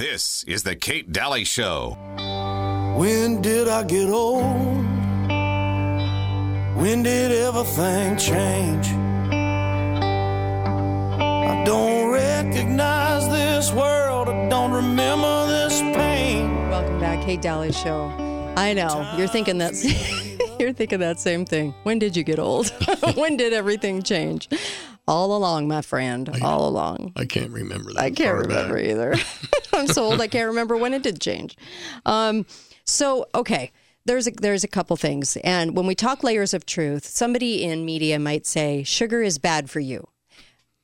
This 0.00 0.44
is 0.44 0.62
the 0.62 0.74
Kate 0.74 1.12
Dalley 1.12 1.44
Show. 1.44 1.94
When 2.96 3.42
did 3.42 3.68
I 3.68 3.82
get 3.82 4.08
old? 4.08 4.42
When 6.80 7.02
did 7.02 7.30
everything 7.30 8.16
change? 8.16 8.86
I 11.20 11.62
don't 11.66 12.10
recognize 12.10 13.28
this 13.28 13.70
world. 13.72 14.30
I 14.30 14.48
don't 14.48 14.72
remember 14.72 15.46
this 15.48 15.78
pain. 15.94 16.70
Welcome 16.70 16.98
back, 16.98 17.22
Kate 17.26 17.42
Dalley 17.42 17.72
Show. 17.72 18.06
I 18.56 18.72
know 18.72 19.06
you're 19.18 19.28
thinking 19.28 19.58
that's 19.58 19.84
you're 20.58 20.72
thinking 20.72 21.00
that 21.00 21.20
same 21.20 21.44
thing. 21.44 21.74
When 21.82 21.98
did 21.98 22.16
you 22.16 22.24
get 22.24 22.38
old? 22.38 22.68
when 23.16 23.36
did 23.36 23.52
everything 23.52 24.02
change? 24.02 24.48
All 25.10 25.36
along, 25.36 25.66
my 25.66 25.82
friend. 25.82 26.30
all 26.40 26.68
along. 26.68 27.12
I 27.16 27.24
can't 27.24 27.50
remember 27.50 27.92
that. 27.92 28.00
I 28.00 28.10
can't 28.10 28.36
far 28.36 28.44
back. 28.44 28.70
remember 28.70 28.78
either. 28.78 29.14
I'm 29.74 29.88
so 29.88 30.04
old 30.04 30.20
I 30.20 30.28
can't 30.28 30.46
remember 30.46 30.76
when 30.76 30.94
it 30.94 31.02
did 31.02 31.20
change. 31.20 31.56
Um, 32.06 32.46
so 32.84 33.26
okay, 33.34 33.72
there's 34.04 34.28
a, 34.28 34.30
there's 34.30 34.62
a 34.62 34.68
couple 34.68 34.96
things, 34.96 35.36
and 35.38 35.76
when 35.76 35.86
we 35.86 35.94
talk 35.96 36.22
layers 36.22 36.54
of 36.54 36.64
truth, 36.64 37.06
somebody 37.06 37.64
in 37.64 37.84
media 37.84 38.18
might 38.18 38.46
say 38.46 38.82
sugar 38.84 39.20
is 39.20 39.38
bad 39.38 39.68
for 39.68 39.80
you, 39.80 40.06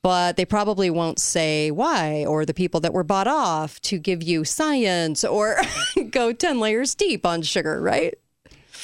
but 0.03 0.35
they 0.35 0.45
probably 0.45 0.89
won't 0.89 1.19
say 1.19 1.71
why, 1.71 2.25
or 2.25 2.45
the 2.45 2.53
people 2.53 2.79
that 2.81 2.93
were 2.93 3.03
bought 3.03 3.27
off 3.27 3.79
to 3.81 3.97
give 3.97 4.21
you 4.21 4.43
science 4.43 5.23
or 5.23 5.57
go 6.11 6.33
ten 6.33 6.59
layers 6.59 6.95
deep 6.95 7.25
on 7.25 7.41
sugar, 7.43 7.81
right? 7.81 8.13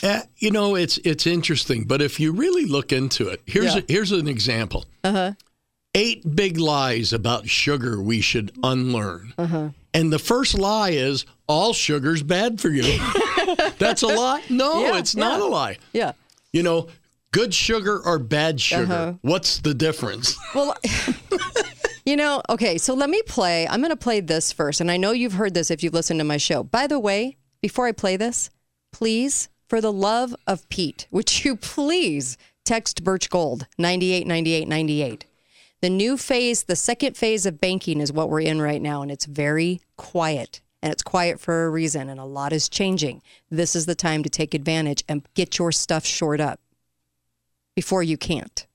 Yeah, 0.04 0.24
you 0.38 0.52
know, 0.52 0.76
it's 0.76 0.98
it's 1.00 1.26
interesting, 1.26 1.86
but 1.86 2.02
if 2.02 2.20
you 2.20 2.34
really 2.34 2.66
look 2.66 2.92
into 2.92 3.30
it, 3.30 3.42
here's 3.46 3.74
Yeah. 3.74 3.82
a, 3.88 3.92
here's 3.92 4.12
an 4.12 4.28
example. 4.28 4.86
Uh-huh. 5.04 5.32
Eight 5.96 6.36
big 6.36 6.58
lies 6.60 7.14
about 7.14 7.48
sugar 7.48 8.02
we 8.02 8.20
should 8.20 8.52
unlearn. 8.64 9.34
Uh-huh. 9.38 9.70
And 9.94 10.12
the 10.12 10.20
first 10.20 10.58
lie 10.58 10.90
is 10.90 11.26
all 11.48 11.72
sugar's 11.72 12.22
bad 12.24 12.60
for 12.60 12.70
you. 12.70 12.84
That's 13.78 14.02
a 14.02 14.08
lie? 14.08 14.44
No, 14.50 14.82
Yeah, 14.82 14.98
it's 14.98 15.16
not 15.16 15.40
yeah. 15.40 15.46
a 15.46 15.48
lie. 15.48 15.78
Yeah. 15.94 16.12
You 16.52 16.64
know, 16.64 16.88
good 17.32 17.54
sugar 17.54 18.00
or 18.04 18.20
bad 18.20 18.60
sugar. 18.60 18.84
Uh-huh. 18.92 19.14
What's 19.22 19.60
the 19.60 19.74
difference? 19.74 20.36
Well, 20.56 20.76
you 22.06 22.16
know, 22.18 22.42
okay, 22.50 22.78
so 22.78 22.94
let 22.94 23.10
me 23.10 23.22
play. 23.28 23.68
I'm 23.68 23.80
going 23.80 23.92
to 23.92 23.96
play 23.96 24.20
this 24.20 24.52
first. 24.52 24.82
And 24.82 24.90
I 24.92 24.98
know 24.98 25.12
you've 25.12 25.34
heard 25.34 25.54
this 25.54 25.72
if 25.72 25.84
you've 25.84 25.94
listened 25.94 26.20
to 26.20 26.24
my 26.26 26.38
show. 26.38 26.64
By 26.64 26.88
the 26.88 27.00
way, 27.00 27.38
before 27.62 27.86
I 27.88 27.92
play 27.92 28.18
this, 28.18 28.50
please, 28.92 29.48
for 29.74 29.82
the 29.82 29.92
love 29.92 30.36
of 30.46 30.70
Pete, 30.70 31.08
would 31.10 31.44
you 31.44 31.56
please 31.74 32.38
text 32.64 33.04
Birch 33.04 33.28
Gold 33.32 33.66
989898. 33.80 35.26
The 35.82 35.90
new 35.90 36.16
phase, 36.16 36.62
the 36.62 36.76
second 36.76 37.18
phase 37.18 37.48
of 37.48 37.60
banking 37.60 38.00
is 38.00 38.14
what 38.14 38.30
we're 38.30 38.42
in 38.42 38.62
right 38.62 38.84
now, 38.84 39.02
and 39.02 39.10
it's 39.10 39.26
very 39.26 39.82
quiet. 39.98 40.62
And 40.84 40.94
it's 40.94 41.02
quiet 41.02 41.40
for 41.40 41.66
a 41.66 41.72
reason, 41.72 42.08
and 42.08 42.20
a 42.20 42.24
lot 42.24 42.54
is 42.54 42.70
changing. 42.70 43.24
This 43.50 43.76
is 43.76 43.88
the 43.88 43.96
time 43.96 44.22
to 44.22 44.30
take 44.30 44.54
advantage 44.54 45.04
and 45.10 45.28
get 45.34 45.58
your 45.58 45.72
stuff 45.72 46.06
shored 46.06 46.40
up 46.40 46.60
before 47.76 48.04
you 48.04 48.16
can't. 48.16 48.68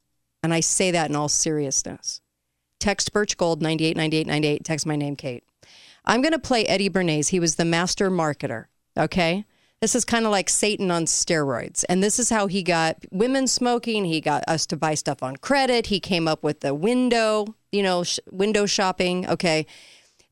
And 0.43 0.53
I 0.53 0.59
say 0.59 0.91
that 0.91 1.11
in 1.11 1.15
all 1.15 1.29
seriousness. 1.29 2.21
Text 2.81 3.13
Birch 3.13 3.37
Gold 3.37 3.63
989898. 3.63 4.65
Text 4.65 4.85
my 4.85 4.97
name, 4.97 5.15
Kate. 5.15 5.45
I'm 6.05 6.23
going 6.23 6.33
to 6.33 6.41
play 6.41 6.65
Eddie 6.65 6.91
Bernays. 6.91 7.29
He 7.29 7.39
was 7.39 7.55
the 7.55 7.65
master 7.65 8.11
marketer. 8.11 8.65
Okay. 8.99 9.45
This 9.81 9.95
is 9.95 10.05
kind 10.05 10.25
of 10.25 10.33
like 10.33 10.49
Satan 10.49 10.91
on 10.91 11.05
steroids. 11.05 11.85
And 11.89 12.03
this 12.03 12.19
is 12.19 12.31
how 12.31 12.49
he 12.49 12.65
got 12.65 12.97
women 13.13 13.47
smoking. 13.47 14.05
He 14.05 14.21
got 14.21 14.43
us 14.49 14.67
to 14.67 14.77
buy 14.77 14.95
stuff 14.95 15.23
on 15.23 15.37
credit. 15.37 15.87
He 15.87 16.01
came 16.01 16.27
up 16.27 16.43
with 16.43 16.61
the 16.61 16.75
window, 16.75 17.55
you 17.71 17.85
know, 17.85 18.03
sh- 18.03 18.19
window 18.33 18.67
shopping. 18.67 19.29
Okay. 19.29 19.67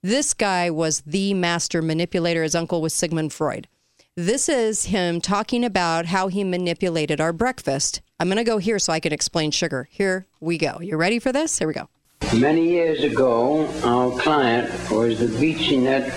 This 0.03 0.35
guy 0.35 0.69
was 0.71 1.03
the 1.07 1.33
master 1.33 1.81
manipulator. 1.81 2.43
His 2.43 2.57
uncle 2.57 2.83
was 2.83 2.93
Sigmund 2.93 3.33
Freud. 3.33 3.69
This 4.17 4.49
is 4.49 4.87
him 4.87 5.21
talking 5.21 5.65
about 5.65 6.07
how 6.07 6.27
he 6.27 6.43
manipulated 6.43 7.21
our 7.21 7.33
breakfast. 7.33 8.01
I'm 8.19 8.29
going 8.29 8.39
to 8.39 8.45
go 8.45 8.59
here 8.59 8.81
so 8.81 8.93
I 8.93 8.99
can 8.99 9.13
explain 9.13 9.53
sugar. 9.53 9.89
Here 9.93 10.27
we 10.41 10.59
go. 10.59 10.81
You 10.81 10.97
ready 10.97 11.21
for 11.21 11.33
this? 11.33 11.59
Here 11.59 11.69
we 11.69 11.75
go. 11.75 11.89
Many 12.35 12.69
years 12.69 13.05
ago, 13.05 13.67
our 13.85 14.11
client 14.19 14.69
was 14.91 15.21
the 15.21 15.27
Beechnut 15.27 16.09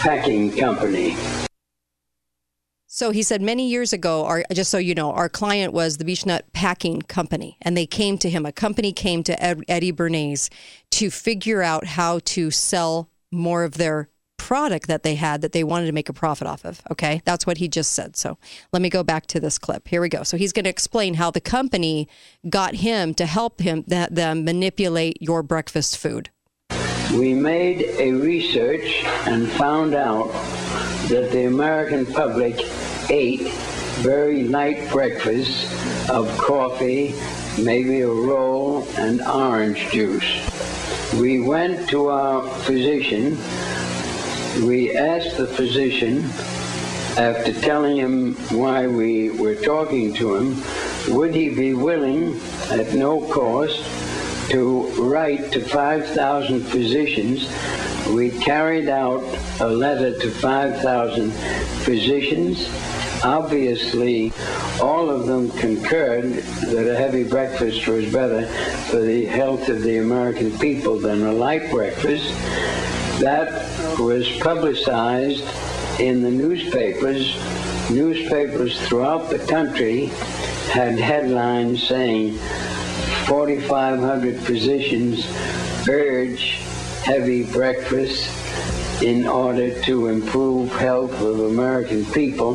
Packing 0.00 0.56
Company. 0.56 1.16
So 2.96 3.10
he 3.10 3.22
said 3.22 3.42
many 3.42 3.68
years 3.68 3.92
ago, 3.92 4.24
our, 4.24 4.42
just 4.50 4.70
so 4.70 4.78
you 4.78 4.94
know, 4.94 5.12
our 5.12 5.28
client 5.28 5.74
was 5.74 5.98
the 5.98 6.04
Beechnut 6.06 6.44
Packing 6.54 7.02
Company, 7.02 7.58
and 7.60 7.76
they 7.76 7.84
came 7.84 8.16
to 8.16 8.30
him. 8.30 8.46
A 8.46 8.52
company 8.52 8.90
came 8.90 9.22
to 9.24 9.38
Ed, 9.38 9.62
Eddie 9.68 9.92
Bernays 9.92 10.48
to 10.92 11.10
figure 11.10 11.60
out 11.60 11.84
how 11.84 12.20
to 12.24 12.50
sell 12.50 13.10
more 13.30 13.64
of 13.64 13.74
their 13.74 14.08
product 14.38 14.88
that 14.88 15.02
they 15.02 15.14
had 15.14 15.42
that 15.42 15.52
they 15.52 15.62
wanted 15.62 15.84
to 15.84 15.92
make 15.92 16.08
a 16.08 16.14
profit 16.14 16.48
off 16.48 16.64
of. 16.64 16.80
Okay, 16.90 17.20
that's 17.26 17.46
what 17.46 17.58
he 17.58 17.68
just 17.68 17.92
said. 17.92 18.16
So 18.16 18.38
let 18.72 18.80
me 18.80 18.88
go 18.88 19.02
back 19.02 19.26
to 19.26 19.40
this 19.40 19.58
clip. 19.58 19.88
Here 19.88 20.00
we 20.00 20.08
go. 20.08 20.22
So 20.22 20.38
he's 20.38 20.54
going 20.54 20.64
to 20.64 20.70
explain 20.70 21.14
how 21.14 21.30
the 21.30 21.38
company 21.38 22.08
got 22.48 22.76
him 22.76 23.12
to 23.16 23.26
help 23.26 23.60
him 23.60 23.84
that 23.88 24.14
them 24.14 24.42
manipulate 24.42 25.20
your 25.20 25.42
breakfast 25.42 25.98
food. 25.98 26.30
We 27.12 27.34
made 27.34 27.82
a 27.98 28.12
research 28.12 29.04
and 29.26 29.46
found 29.50 29.94
out 29.94 30.32
that 31.08 31.30
the 31.30 31.44
American 31.44 32.04
public 32.06 32.60
ate 33.10 33.52
very 34.02 34.42
light 34.42 34.90
breakfasts 34.90 35.64
of 36.10 36.28
coffee, 36.36 37.14
maybe 37.58 38.00
a 38.00 38.08
roll, 38.08 38.86
and 38.98 39.20
orange 39.22 39.88
juice. 39.90 40.24
We 41.14 41.40
went 41.40 41.88
to 41.90 42.08
our 42.08 42.46
physician. 42.64 43.38
We 44.66 44.96
asked 44.96 45.36
the 45.36 45.46
physician, 45.46 46.24
after 47.16 47.52
telling 47.52 47.96
him 47.96 48.34
why 48.50 48.86
we 48.86 49.30
were 49.30 49.54
talking 49.54 50.12
to 50.14 50.34
him, 50.34 50.62
would 51.16 51.34
he 51.34 51.54
be 51.54 51.72
willing, 51.72 52.40
at 52.70 52.94
no 52.94 53.20
cost, 53.32 53.80
to 54.50 54.88
write 55.02 55.52
to 55.52 55.60
5,000 55.60 56.60
physicians. 56.60 57.48
We 58.12 58.30
carried 58.30 58.88
out 58.88 59.22
a 59.60 59.68
letter 59.68 60.16
to 60.18 60.30
5,000 60.30 61.32
physicians. 61.84 62.68
Obviously, 63.24 64.32
all 64.80 65.10
of 65.10 65.26
them 65.26 65.50
concurred 65.50 66.34
that 66.34 66.88
a 66.88 66.96
heavy 66.96 67.24
breakfast 67.24 67.86
was 67.88 68.10
better 68.12 68.46
for 68.90 69.00
the 69.00 69.26
health 69.26 69.68
of 69.68 69.82
the 69.82 69.98
American 69.98 70.56
people 70.58 70.98
than 70.98 71.24
a 71.24 71.32
light 71.32 71.70
breakfast. 71.70 72.28
That 73.20 73.98
was 73.98 74.30
publicized 74.38 75.44
in 75.98 76.22
the 76.22 76.30
newspapers. 76.30 77.36
Newspapers 77.90 78.80
throughout 78.86 79.30
the 79.30 79.38
country 79.40 80.06
had 80.70 80.98
headlines 80.98 81.86
saying 81.86 82.38
4,500 83.26 84.38
physicians 84.40 85.26
urge 85.88 86.60
heavy 87.06 87.44
breakfast 87.44 88.28
in 89.00 89.28
order 89.28 89.80
to 89.82 90.08
improve 90.08 90.72
health 90.72 91.12
of 91.20 91.38
American 91.38 92.04
people. 92.06 92.54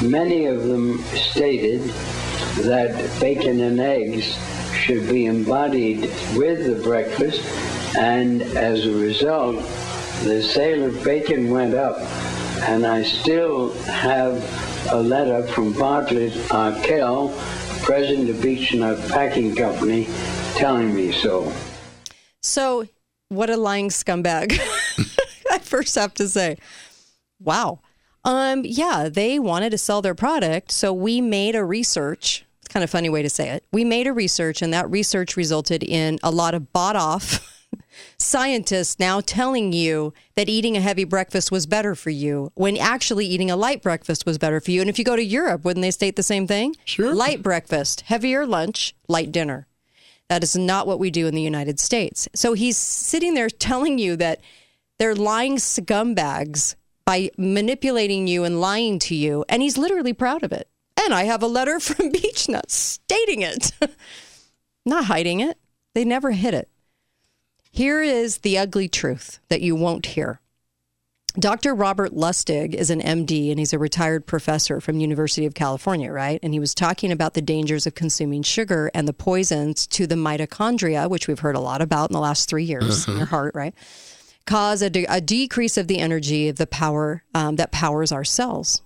Many 0.00 0.46
of 0.46 0.62
them 0.62 0.98
stated 1.16 1.82
that 2.58 3.20
bacon 3.20 3.60
and 3.60 3.80
eggs 3.80 4.38
should 4.72 5.08
be 5.08 5.26
embodied 5.26 6.02
with 6.36 6.66
the 6.66 6.80
breakfast, 6.84 7.42
and 7.98 8.42
as 8.42 8.86
a 8.86 8.92
result, 8.92 9.56
the 10.22 10.40
sale 10.40 10.84
of 10.84 11.02
bacon 11.02 11.50
went 11.50 11.74
up. 11.74 11.98
And 12.68 12.86
I 12.86 13.02
still 13.02 13.72
have 13.82 14.36
a 14.92 15.02
letter 15.02 15.42
from 15.48 15.72
Bartlett 15.72 16.36
Arkell, 16.52 17.34
president 17.82 18.30
of 18.30 18.36
Beechnut 18.36 19.10
Packing 19.10 19.56
Company, 19.56 20.06
telling 20.54 20.94
me 20.94 21.10
so. 21.10 21.52
So, 22.40 22.86
what 23.30 23.48
a 23.48 23.56
lying 23.56 23.88
scumbag. 23.88 24.58
I 25.50 25.58
first 25.58 25.94
have 25.94 26.12
to 26.14 26.28
say, 26.28 26.58
wow. 27.38 27.80
Um, 28.24 28.62
yeah, 28.64 29.08
they 29.10 29.38
wanted 29.38 29.70
to 29.70 29.78
sell 29.78 30.02
their 30.02 30.14
product, 30.14 30.70
so 30.70 30.92
we 30.92 31.22
made 31.22 31.54
a 31.54 31.64
research. 31.64 32.44
It's 32.58 32.68
kind 32.68 32.84
of 32.84 32.90
a 32.90 32.92
funny 32.92 33.08
way 33.08 33.22
to 33.22 33.30
say 33.30 33.48
it. 33.48 33.64
We 33.72 33.84
made 33.84 34.06
a 34.06 34.12
research, 34.12 34.60
and 34.60 34.74
that 34.74 34.90
research 34.90 35.36
resulted 35.36 35.82
in 35.82 36.18
a 36.22 36.30
lot 36.30 36.54
of 36.54 36.72
bought 36.72 36.96
off 36.96 37.64
scientists 38.18 38.98
now 38.98 39.20
telling 39.20 39.72
you 39.72 40.12
that 40.34 40.48
eating 40.48 40.76
a 40.76 40.80
heavy 40.80 41.04
breakfast 41.04 41.50
was 41.50 41.66
better 41.66 41.94
for 41.94 42.10
you 42.10 42.50
when 42.56 42.76
actually 42.76 43.26
eating 43.26 43.50
a 43.50 43.56
light 43.56 43.80
breakfast 43.80 44.26
was 44.26 44.38
better 44.38 44.60
for 44.60 44.72
you. 44.72 44.80
And 44.80 44.90
if 44.90 44.98
you 44.98 45.04
go 45.04 45.16
to 45.16 45.24
Europe, 45.24 45.64
wouldn't 45.64 45.82
they 45.82 45.90
state 45.92 46.16
the 46.16 46.22
same 46.22 46.46
thing? 46.46 46.74
Sure. 46.84 47.14
Light 47.14 47.42
breakfast, 47.42 48.02
heavier 48.02 48.44
lunch, 48.44 48.94
light 49.08 49.32
dinner. 49.32 49.66
That 50.30 50.44
is 50.44 50.56
not 50.56 50.86
what 50.86 51.00
we 51.00 51.10
do 51.10 51.26
in 51.26 51.34
the 51.34 51.42
United 51.42 51.80
States. 51.80 52.28
So 52.36 52.52
he's 52.52 52.76
sitting 52.76 53.34
there 53.34 53.50
telling 53.50 53.98
you 53.98 54.14
that 54.14 54.40
they're 55.00 55.16
lying 55.16 55.56
scumbags 55.56 56.76
by 57.04 57.32
manipulating 57.36 58.28
you 58.28 58.44
and 58.44 58.60
lying 58.60 59.00
to 59.00 59.16
you. 59.16 59.44
And 59.48 59.60
he's 59.60 59.76
literally 59.76 60.12
proud 60.12 60.44
of 60.44 60.52
it. 60.52 60.68
And 61.04 61.12
I 61.12 61.24
have 61.24 61.42
a 61.42 61.48
letter 61.48 61.80
from 61.80 62.12
Beechnut 62.12 62.70
stating 62.70 63.42
it, 63.42 63.72
not 64.86 65.06
hiding 65.06 65.40
it. 65.40 65.58
They 65.96 66.04
never 66.04 66.30
hid 66.30 66.54
it. 66.54 66.68
Here 67.72 68.00
is 68.00 68.38
the 68.38 68.56
ugly 68.56 68.88
truth 68.88 69.40
that 69.48 69.62
you 69.62 69.74
won't 69.74 70.06
hear. 70.06 70.40
Dr. 71.38 71.74
Robert 71.74 72.12
Lustig 72.12 72.74
is 72.74 72.90
an 72.90 73.00
MD 73.00 73.50
and 73.50 73.58
he's 73.58 73.72
a 73.72 73.78
retired 73.78 74.26
professor 74.26 74.80
from 74.80 74.98
University 74.98 75.46
of 75.46 75.54
California, 75.54 76.10
right? 76.10 76.40
And 76.42 76.52
he 76.52 76.58
was 76.58 76.74
talking 76.74 77.12
about 77.12 77.34
the 77.34 77.42
dangers 77.42 77.86
of 77.86 77.94
consuming 77.94 78.42
sugar 78.42 78.90
and 78.94 79.06
the 79.06 79.12
poisons 79.12 79.86
to 79.88 80.06
the 80.06 80.16
mitochondria, 80.16 81.08
which 81.08 81.28
we've 81.28 81.38
heard 81.38 81.56
a 81.56 81.60
lot 81.60 81.82
about 81.82 82.10
in 82.10 82.14
the 82.14 82.20
last 82.20 82.48
three 82.48 82.64
years 82.64 83.06
in 83.06 83.16
your 83.16 83.26
heart, 83.26 83.54
right? 83.54 83.74
Cause 84.46 84.82
a, 84.82 84.90
de- 84.90 85.04
a 85.04 85.20
decrease 85.20 85.76
of 85.76 85.86
the 85.86 85.98
energy 85.98 86.48
of 86.48 86.56
the 86.56 86.66
power 86.66 87.22
um, 87.34 87.56
that 87.56 87.70
powers 87.70 88.10
our 88.10 88.24
cells. 88.24 88.82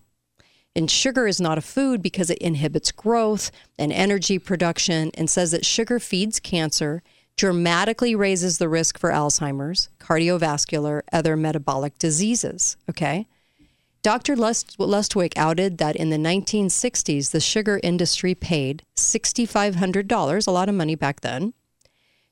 And 0.77 0.91
sugar 0.91 1.27
is 1.27 1.41
not 1.41 1.57
a 1.57 1.63
food 1.63 2.03
because 2.03 2.31
it 2.31 2.39
inhibits 2.39 2.91
growth 2.91 3.51
and 3.79 3.93
energy 3.93 4.39
production 4.39 5.13
and 5.15 5.31
says 5.31 5.53
that 5.53 5.65
sugar 5.65 6.01
feeds 6.01 6.41
cancer, 6.41 7.03
dramatically 7.37 8.15
raises 8.15 8.59
the 8.59 8.69
risk 8.69 8.99
for 8.99 9.11
Alzheimer's, 9.11 9.89
cardiovascular, 9.99 11.03
other 11.13 11.37
metabolic 11.37 11.99
diseases. 11.99 12.77
Okay. 12.89 13.27
Dr. 14.03 14.37
Lust- 14.37 14.79
Lustwig 14.79 15.33
outed 15.37 15.79
that 15.79 15.97
in 15.97 16.11
the 16.11 16.19
1960s, 16.19 17.31
the 17.31 17.41
sugar 17.41 17.81
industry 17.83 18.35
paid 18.35 18.83
$6,500, 18.97 20.47
a 20.47 20.51
lot 20.51 20.69
of 20.69 20.75
money 20.75 20.95
back 20.95 21.23
then, 21.23 21.55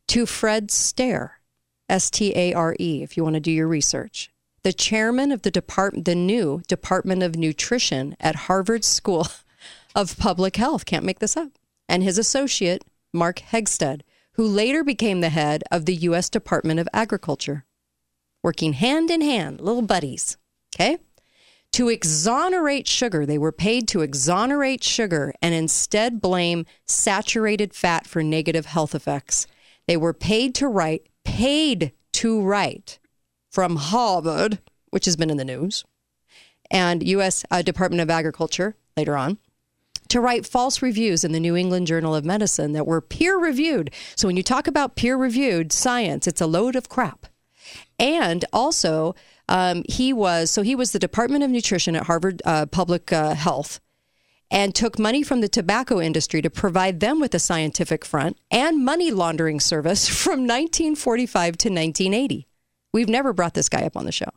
to 0.08 0.26
Fred 0.26 0.70
Stare, 0.70 1.40
S 1.88 2.10
T 2.10 2.32
A 2.37 2.52
R 2.52 2.76
E, 2.78 3.02
if 3.02 3.16
you 3.16 3.25
want 3.25 3.34
to 3.34 3.40
do 3.40 3.50
your 3.50 3.69
research 3.69 4.32
the 4.62 4.72
chairman 4.72 5.32
of 5.32 5.43
the 5.43 5.50
department, 5.50 6.05
the 6.05 6.14
new 6.14 6.62
Department 6.69 7.22
of 7.22 7.37
Nutrition 7.37 8.16
at 8.20 8.34
Harvard 8.46 8.84
School 8.84 9.26
of 9.94 10.16
Public 10.19 10.56
Health. 10.56 10.84
Can't 10.84 11.05
make 11.05 11.19
this 11.19 11.37
up. 11.37 11.50
And 11.88 12.02
his 12.02 12.19
associate, 12.19 12.84
Mark 13.12 13.40
Hegsted, 13.40 14.02
who 14.34 14.46
later 14.46 14.82
became 14.82 15.20
the 15.20 15.29
head 15.29 15.62
of 15.70 15.84
the 15.84 15.94
U.S. 15.94 16.29
Department 16.29 16.81
of 16.81 16.88
Agriculture, 16.93 17.64
working 18.43 18.73
hand 18.75 19.11
in 19.11 19.20
hand, 19.20 19.61
little 19.61 19.82
buddies. 19.82 20.37
Okay. 20.75 20.99
To 21.73 21.88
exonerate 21.88 22.87
sugar, 22.87 23.25
they 23.25 23.38
were 23.38 23.52
paid 23.52 23.88
to 23.88 24.02
exonerate 24.02 24.84
sugar 24.84 25.32
and 25.40 25.55
instead 25.55 26.20
blame 26.20 26.67
saturated 26.87 27.73
fat 27.73 28.06
for 28.06 28.23
negative 28.23 28.67
health 28.67 28.94
effects. 28.94 29.46
They 29.87 29.96
were 29.96 30.12
paid 30.12 30.55
to 30.56 30.69
write, 30.69 31.06
paid 31.25 31.93
to 32.14 32.43
write 32.43 32.99
from 33.50 33.76
Harvard, 33.76 34.58
which 34.90 35.06
has 35.06 35.17
been 35.17 35.31
in 35.31 35.38
the 35.38 35.44
news, 35.44 35.84
and 36.70 37.06
U.S. 37.06 37.44
Uh, 37.50 37.62
Department 37.62 38.02
of 38.02 38.11
Agriculture 38.11 38.76
later 38.96 39.17
on, 39.17 39.38
to 40.12 40.20
write 40.20 40.46
false 40.46 40.82
reviews 40.82 41.24
in 41.24 41.32
the 41.32 41.40
New 41.40 41.56
England 41.56 41.86
Journal 41.86 42.14
of 42.14 42.24
Medicine 42.24 42.72
that 42.72 42.86
were 42.86 43.00
peer 43.00 43.38
reviewed. 43.38 43.90
So 44.14 44.28
when 44.28 44.36
you 44.36 44.42
talk 44.42 44.66
about 44.66 44.94
peer 44.94 45.16
reviewed 45.16 45.72
science, 45.72 46.26
it's 46.26 46.40
a 46.42 46.46
load 46.46 46.76
of 46.76 46.90
crap. 46.90 47.26
And 47.98 48.44
also, 48.52 49.14
um, 49.48 49.84
he 49.88 50.12
was 50.12 50.50
so 50.50 50.60
he 50.62 50.74
was 50.74 50.92
the 50.92 50.98
Department 50.98 51.44
of 51.44 51.50
Nutrition 51.50 51.96
at 51.96 52.06
Harvard 52.06 52.42
uh, 52.44 52.66
Public 52.66 53.10
uh, 53.10 53.34
Health 53.34 53.80
and 54.50 54.74
took 54.74 54.98
money 54.98 55.22
from 55.22 55.40
the 55.40 55.48
tobacco 55.48 55.98
industry 55.98 56.42
to 56.42 56.50
provide 56.50 57.00
them 57.00 57.18
with 57.18 57.34
a 57.34 57.38
scientific 57.38 58.04
front 58.04 58.36
and 58.50 58.84
money 58.84 59.10
laundering 59.10 59.60
service 59.60 60.08
from 60.22 60.40
1945 60.40 61.56
to 61.56 61.68
1980. 61.70 62.46
We've 62.92 63.08
never 63.08 63.32
brought 63.32 63.54
this 63.54 63.70
guy 63.70 63.84
up 63.84 63.96
on 63.96 64.04
the 64.04 64.12
show. 64.12 64.28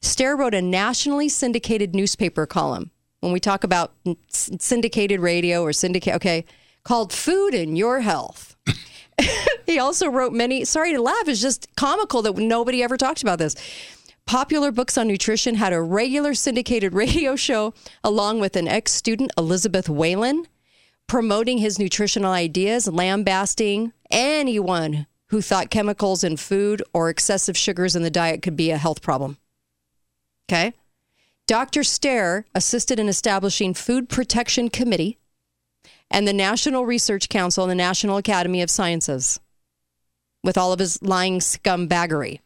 Stare 0.00 0.34
wrote 0.34 0.54
a 0.54 0.62
nationally 0.62 1.28
syndicated 1.28 1.94
newspaper 1.94 2.46
column. 2.46 2.90
When 3.20 3.32
we 3.32 3.40
talk 3.40 3.64
about 3.64 3.92
syndicated 4.28 5.20
radio 5.20 5.62
or 5.62 5.72
syndicate, 5.72 6.14
okay, 6.14 6.44
called 6.84 7.12
Food 7.12 7.54
and 7.54 7.76
Your 7.76 8.00
Health. 8.00 8.56
he 9.66 9.78
also 9.78 10.08
wrote 10.08 10.32
many, 10.32 10.64
sorry 10.64 10.92
to 10.92 11.02
laugh, 11.02 11.28
it's 11.28 11.40
just 11.40 11.68
comical 11.76 12.22
that 12.22 12.36
nobody 12.36 12.82
ever 12.82 12.96
talked 12.96 13.22
about 13.22 13.38
this. 13.38 13.54
Popular 14.26 14.70
Books 14.70 14.96
on 14.96 15.08
Nutrition 15.08 15.56
had 15.56 15.72
a 15.72 15.82
regular 15.82 16.34
syndicated 16.34 16.94
radio 16.94 17.36
show 17.36 17.74
along 18.04 18.40
with 18.40 18.56
an 18.56 18.68
ex 18.68 18.92
student, 18.92 19.32
Elizabeth 19.36 19.88
Whelan, 19.88 20.46
promoting 21.06 21.58
his 21.58 21.78
nutritional 21.78 22.32
ideas, 22.32 22.86
lambasting 22.86 23.92
anyone 24.10 25.06
who 25.30 25.42
thought 25.42 25.70
chemicals 25.70 26.24
in 26.24 26.36
food 26.36 26.82
or 26.92 27.08
excessive 27.08 27.56
sugars 27.56 27.94
in 27.94 28.02
the 28.02 28.10
diet 28.10 28.42
could 28.42 28.56
be 28.56 28.70
a 28.70 28.78
health 28.78 29.02
problem. 29.02 29.36
Okay. 30.48 30.72
Dr. 31.50 31.82
Stare 31.82 32.46
assisted 32.54 33.00
in 33.00 33.08
establishing 33.08 33.74
Food 33.74 34.08
Protection 34.08 34.68
Committee 34.68 35.18
and 36.08 36.28
the 36.28 36.32
National 36.32 36.86
Research 36.86 37.28
Council 37.28 37.64
and 37.64 37.70
the 37.72 37.74
National 37.74 38.18
Academy 38.18 38.62
of 38.62 38.70
Sciences 38.70 39.40
with 40.44 40.56
all 40.56 40.72
of 40.72 40.78
his 40.78 41.02
lying 41.02 41.40
scumbaggery. 41.40 42.38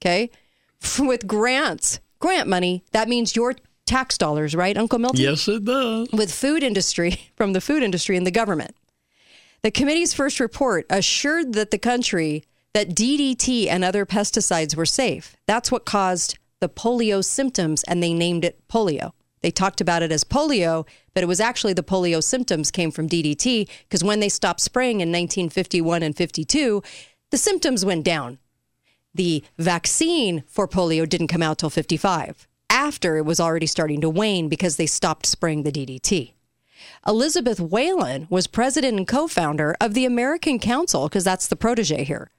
Okay. 0.00 0.30
With 1.00 1.26
grants, 1.26 1.98
grant 2.20 2.48
money, 2.48 2.84
that 2.92 3.08
means 3.08 3.34
your 3.34 3.56
tax 3.86 4.16
dollars, 4.16 4.54
right, 4.54 4.78
Uncle 4.78 5.00
Milton? 5.00 5.20
Yes, 5.20 5.48
it 5.48 5.64
does. 5.64 6.12
With 6.12 6.32
food 6.32 6.62
industry, 6.62 7.22
from 7.36 7.54
the 7.54 7.60
food 7.60 7.82
industry 7.82 8.16
and 8.16 8.24
the 8.24 8.30
government. 8.30 8.76
The 9.62 9.72
committee's 9.72 10.14
first 10.14 10.38
report 10.38 10.86
assured 10.88 11.54
that 11.54 11.72
the 11.72 11.78
country 11.78 12.44
that 12.72 12.90
DDT 12.90 13.66
and 13.66 13.82
other 13.82 14.06
pesticides 14.06 14.76
were 14.76 14.86
safe. 14.86 15.36
That's 15.48 15.72
what 15.72 15.84
caused 15.84 16.38
the 16.64 16.68
polio 16.70 17.22
symptoms, 17.22 17.82
and 17.82 18.02
they 18.02 18.14
named 18.14 18.42
it 18.42 18.66
polio. 18.68 19.12
They 19.42 19.50
talked 19.50 19.82
about 19.82 20.02
it 20.02 20.10
as 20.10 20.24
polio, 20.24 20.86
but 21.12 21.22
it 21.22 21.26
was 21.26 21.38
actually 21.38 21.74
the 21.74 21.82
polio 21.82 22.22
symptoms 22.22 22.70
came 22.70 22.90
from 22.90 23.06
DDT 23.06 23.68
because 23.82 24.02
when 24.02 24.20
they 24.20 24.30
stopped 24.30 24.60
spraying 24.60 25.02
in 25.02 25.10
1951 25.10 26.02
and 26.02 26.16
52, 26.16 26.82
the 27.30 27.36
symptoms 27.36 27.84
went 27.84 28.02
down. 28.02 28.38
The 29.14 29.44
vaccine 29.58 30.42
for 30.46 30.66
polio 30.66 31.06
didn't 31.06 31.28
come 31.28 31.42
out 31.42 31.58
till 31.58 31.68
55. 31.68 32.48
After 32.70 33.18
it 33.18 33.26
was 33.26 33.38
already 33.38 33.66
starting 33.66 34.00
to 34.00 34.08
wane 34.08 34.48
because 34.48 34.76
they 34.76 34.86
stopped 34.86 35.26
spraying 35.26 35.64
the 35.64 35.70
DDT. 35.70 36.32
Elizabeth 37.06 37.60
Whelan 37.60 38.26
was 38.30 38.46
president 38.46 38.96
and 38.96 39.06
co 39.06 39.28
founder 39.28 39.76
of 39.82 39.92
the 39.92 40.06
American 40.06 40.58
Council, 40.58 41.10
because 41.10 41.24
that's 41.24 41.46
the 41.46 41.56
protege 41.56 42.04
here. 42.04 42.30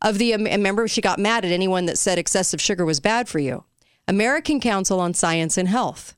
Of 0.00 0.18
the, 0.18 0.32
remember, 0.32 0.86
she 0.86 1.00
got 1.00 1.18
mad 1.18 1.44
at 1.44 1.50
anyone 1.50 1.86
that 1.86 1.98
said 1.98 2.18
excessive 2.18 2.60
sugar 2.60 2.84
was 2.84 3.00
bad 3.00 3.28
for 3.28 3.38
you. 3.38 3.64
American 4.06 4.60
Council 4.60 5.00
on 5.00 5.12
Science 5.12 5.58
and 5.58 5.68
Health, 5.68 6.14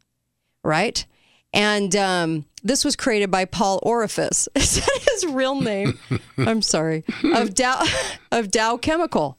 right? 0.63 1.05
And 1.53 1.97
um, 1.97 2.45
this 2.63 2.85
was 2.85 2.95
created 2.95 3.31
by 3.31 3.45
Paul 3.45 3.81
Oreffice. 3.81 4.49
Is 4.55 4.77
that 4.77 5.01
his 5.11 5.27
real 5.27 5.61
name? 5.61 5.99
I'm 6.39 6.63
sorry. 6.63 7.05
Of 7.25 7.55
Dow, 7.55 7.83
of 8.33 8.51
Dow 8.51 8.77
Chemical, 8.77 9.39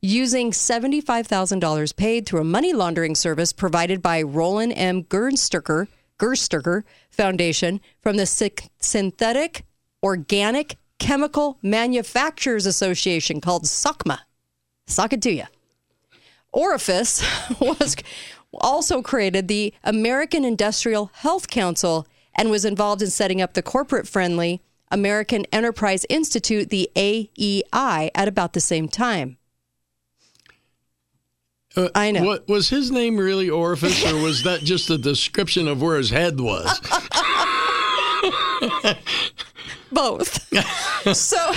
using 0.00 0.50
$75,000 0.50 1.96
paid 1.96 2.26
through 2.26 2.40
a 2.40 2.44
money 2.44 2.72
laundering 2.72 3.14
service 3.14 3.52
provided 3.52 4.02
by 4.02 4.22
Roland 4.22 4.74
M. 4.76 5.04
Gerstenker, 5.04 5.88
Gerstenker 6.18 6.84
Foundation 7.10 7.80
from 8.00 8.16
the 8.16 8.26
Synthetic 8.80 9.64
Organic 10.02 10.76
Chemical 11.02 11.58
Manufacturers 11.62 12.64
Association 12.64 13.40
called 13.40 13.64
SOCMA. 13.64 14.20
Sock 14.86 15.12
it 15.12 15.20
to 15.22 15.32
you. 15.32 15.46
Orifice 16.52 17.24
was 17.60 17.96
also 18.52 19.02
created 19.02 19.48
the 19.48 19.74
American 19.82 20.44
Industrial 20.44 21.10
Health 21.12 21.48
Council 21.48 22.06
and 22.36 22.52
was 22.52 22.64
involved 22.64 23.02
in 23.02 23.10
setting 23.10 23.42
up 23.42 23.54
the 23.54 23.62
corporate 23.62 24.06
friendly 24.06 24.62
American 24.92 25.44
Enterprise 25.46 26.06
Institute, 26.08 26.70
the 26.70 26.88
AEI, 26.96 28.12
at 28.14 28.28
about 28.28 28.52
the 28.52 28.60
same 28.60 28.86
time. 28.86 29.38
Uh, 31.74 31.88
I 31.96 32.12
know. 32.12 32.22
What, 32.22 32.46
was 32.46 32.68
his 32.68 32.92
name 32.92 33.16
really 33.16 33.50
Orifice, 33.50 34.06
or 34.06 34.22
was 34.22 34.44
that 34.44 34.60
just 34.60 34.88
a 34.88 34.98
description 34.98 35.66
of 35.66 35.82
where 35.82 35.96
his 35.96 36.10
head 36.10 36.38
was? 36.38 36.80
Both. 39.92 40.48
so 41.16 41.52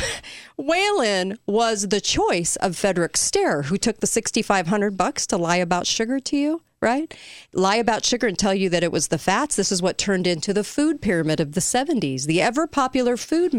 Whelan 0.57 1.37
was 1.45 1.87
the 1.87 2.01
choice 2.01 2.55
of 2.57 2.75
Frederick 2.75 3.17
Stare, 3.17 3.63
who 3.63 3.77
took 3.77 3.99
the 3.99 4.07
6500 4.07 4.97
bucks 4.97 5.27
to 5.27 5.37
lie 5.37 5.57
about 5.57 5.87
sugar 5.87 6.19
to 6.19 6.37
you, 6.37 6.61
right? 6.81 7.13
Lie 7.53 7.77
about 7.77 8.05
sugar 8.05 8.27
and 8.27 8.37
tell 8.37 8.53
you 8.53 8.69
that 8.69 8.83
it 8.83 8.91
was 8.91 9.07
the 9.07 9.17
fats. 9.17 9.55
This 9.55 9.71
is 9.71 9.81
what 9.81 9.97
turned 9.97 10.27
into 10.27 10.53
the 10.53 10.63
food 10.63 11.01
pyramid 11.01 11.39
of 11.39 11.53
the 11.53 11.61
70s, 11.61 12.25
the 12.25 12.41
ever 12.41 12.67
popular 12.67 13.17
food 13.17 13.51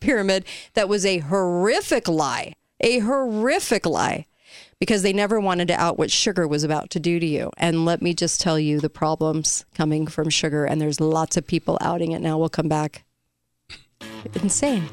pyramid 0.00 0.44
that 0.74 0.88
was 0.88 1.04
a 1.06 1.18
horrific 1.18 2.08
lie, 2.08 2.54
a 2.80 3.00
horrific 3.00 3.86
lie 3.86 4.26
because 4.82 5.02
they 5.02 5.12
never 5.12 5.38
wanted 5.38 5.68
to 5.68 5.80
out 5.80 5.96
what 5.96 6.10
sugar 6.10 6.48
was 6.48 6.64
about 6.64 6.90
to 6.90 6.98
do 6.98 7.20
to 7.20 7.26
you. 7.26 7.52
And 7.56 7.84
let 7.84 8.02
me 8.02 8.14
just 8.14 8.40
tell 8.40 8.58
you 8.58 8.80
the 8.80 8.90
problems 8.90 9.64
coming 9.76 10.08
from 10.08 10.28
sugar, 10.28 10.64
and 10.64 10.80
there's 10.80 11.00
lots 11.00 11.36
of 11.36 11.46
people 11.46 11.78
outing 11.80 12.10
it 12.10 12.18
now. 12.18 12.36
We'll 12.36 12.48
come 12.48 12.66
back. 12.66 13.04
Insane. 14.42 14.88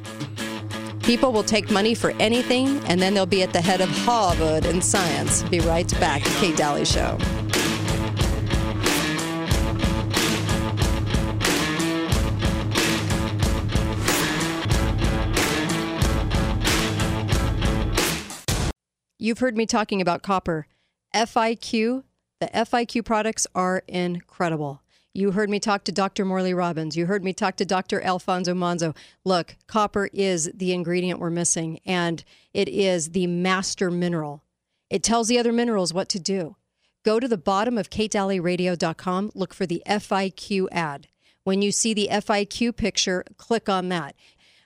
People 1.03 1.31
will 1.31 1.43
take 1.43 1.71
money 1.71 1.95
for 1.95 2.11
anything, 2.19 2.79
and 2.85 3.01
then 3.01 3.13
they'll 3.13 3.25
be 3.25 3.41
at 3.41 3.51
the 3.51 3.61
head 3.61 3.81
of 3.81 3.89
Harvard 3.89 4.65
in 4.65 4.81
science. 4.81 5.43
Be 5.43 5.59
right 5.59 5.89
back. 5.99 6.21
Kate 6.23 6.55
Dalley 6.55 6.85
Show. 6.85 7.17
You've 19.21 19.39
heard 19.39 19.57
me 19.57 19.65
talking 19.65 19.99
about 19.99 20.23
copper. 20.23 20.67
FIQ 21.13 22.03
The 22.39 22.47
FIQ 22.47 23.03
products 23.03 23.45
are 23.53 23.83
incredible. 23.87 24.81
You 25.13 25.31
heard 25.31 25.49
me 25.49 25.59
talk 25.59 25.83
to 25.85 25.91
Dr. 25.91 26.23
Morley 26.23 26.53
Robbins. 26.53 26.95
You 26.95 27.07
heard 27.07 27.23
me 27.23 27.33
talk 27.33 27.55
to 27.57 27.65
Dr. 27.65 28.01
Alfonso 28.01 28.53
Manzo. 28.53 28.95
Look, 29.25 29.55
copper 29.67 30.09
is 30.13 30.51
the 30.53 30.71
ingredient 30.71 31.19
we're 31.19 31.31
missing, 31.31 31.79
and 31.85 32.23
it 32.53 32.69
is 32.69 33.09
the 33.11 33.25
master 33.25 33.89
mineral. 33.89 34.43
It 34.89 35.01
tells 35.01 35.27
the 35.27 35.39
other 35.39 35.51
minerals 35.51 35.93
what 35.93 36.09
to 36.09 36.19
do. 36.19 36.55
Go 37.03 37.19
to 37.19 37.27
the 37.27 37.37
bottom 37.37 37.77
of 37.77 37.89
katedalleyradio.com, 37.89 39.31
look 39.33 39.53
for 39.53 39.65
the 39.65 39.81
FIQ 39.87 40.67
ad. 40.71 41.07
When 41.43 41.61
you 41.61 41.71
see 41.71 41.93
the 41.93 42.09
FIQ 42.11 42.75
picture, 42.75 43.23
click 43.37 43.67
on 43.67 43.89
that. 43.89 44.15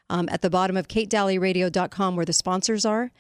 Um, 0.09 0.27
at 0.29 0.41
the 0.41 0.49
bottom 0.49 0.75
of 0.75 0.87
katedalleyradio.com, 0.87 2.15
where 2.15 2.25
the 2.25 2.33
sponsors 2.33 2.85
are, 2.85 3.11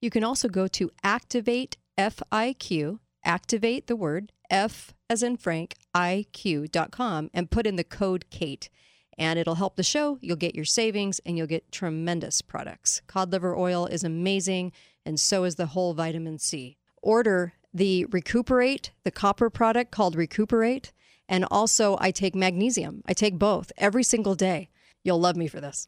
you 0.00 0.10
can 0.10 0.22
also 0.22 0.48
go 0.48 0.68
to 0.68 0.90
Activate 1.02 1.78
FIQ, 1.98 2.98
activate 3.24 3.86
the 3.86 3.96
word 3.96 4.32
F 4.50 4.94
as 5.14 5.22
in 5.22 5.36
Frank, 5.36 5.76
IQ.com, 5.94 7.30
and 7.32 7.48
put 7.48 7.68
in 7.68 7.76
the 7.76 7.84
code 7.84 8.24
KATE. 8.30 8.68
And 9.16 9.38
it'll 9.38 9.54
help 9.54 9.76
the 9.76 9.84
show. 9.84 10.18
You'll 10.20 10.36
get 10.36 10.56
your 10.56 10.64
savings 10.64 11.20
and 11.24 11.38
you'll 11.38 11.46
get 11.46 11.70
tremendous 11.70 12.42
products. 12.42 13.00
Cod 13.06 13.30
liver 13.30 13.56
oil 13.56 13.86
is 13.86 14.02
amazing, 14.02 14.72
and 15.06 15.20
so 15.20 15.44
is 15.44 15.54
the 15.54 15.66
whole 15.66 15.94
vitamin 15.94 16.40
C. 16.40 16.76
Order 17.00 17.52
the 17.72 18.06
Recuperate, 18.06 18.90
the 19.04 19.12
copper 19.12 19.50
product 19.50 19.92
called 19.92 20.16
Recuperate. 20.16 20.92
And 21.28 21.46
also, 21.48 21.96
I 22.00 22.10
take 22.10 22.34
magnesium. 22.34 23.02
I 23.06 23.12
take 23.12 23.38
both 23.38 23.70
every 23.78 24.02
single 24.02 24.34
day. 24.34 24.68
You'll 25.04 25.20
love 25.20 25.36
me 25.36 25.46
for 25.46 25.60
this. 25.60 25.86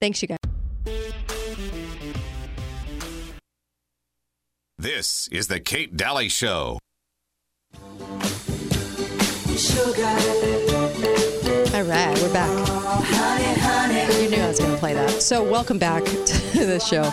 Thanks, 0.00 0.20
you 0.22 0.28
guys. 0.28 0.38
This 4.76 5.28
is 5.28 5.46
the 5.46 5.60
Kate 5.60 5.96
Dalley 5.96 6.28
Show. 6.28 6.80
All 9.56 9.62
right, 11.82 12.14
we're 12.20 12.30
back. 12.30 12.50
You 14.20 14.28
knew 14.28 14.36
I 14.36 14.48
was 14.48 14.58
going 14.58 14.70
to 14.70 14.76
play 14.76 14.92
that. 14.92 15.22
So, 15.22 15.42
welcome 15.42 15.78
back 15.78 16.04
to 16.04 16.66
the 16.66 16.78
show. 16.78 17.10